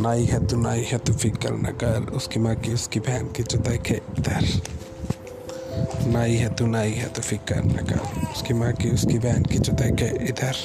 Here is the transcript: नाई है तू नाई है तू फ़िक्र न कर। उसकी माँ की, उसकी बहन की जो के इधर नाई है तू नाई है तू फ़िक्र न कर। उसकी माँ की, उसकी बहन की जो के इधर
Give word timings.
नाई 0.00 0.24
है 0.24 0.46
तू 0.46 0.56
नाई 0.56 0.82
है 0.82 0.98
तू 0.98 1.12
फ़िक्र 1.12 1.52
न 1.52 1.70
कर। 1.82 2.10
उसकी 2.12 2.40
माँ 2.40 2.54
की, 2.54 2.72
उसकी 2.72 3.00
बहन 3.00 3.26
की 3.26 3.42
जो 3.42 3.58
के 3.68 3.94
इधर 3.94 4.44
नाई 6.12 6.34
है 6.34 6.54
तू 6.54 6.66
नाई 6.66 6.92
है 6.92 7.08
तू 7.08 7.22
फ़िक्र 7.22 7.56
न 7.56 7.84
कर। 7.88 8.00
उसकी 8.32 8.54
माँ 8.54 8.72
की, 8.72 8.90
उसकी 8.90 9.18
बहन 9.18 9.42
की 9.42 9.58
जो 9.58 9.72
के 9.72 10.08
इधर 10.28 10.56